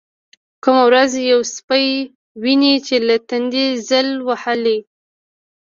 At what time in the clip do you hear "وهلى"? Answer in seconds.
4.27-4.77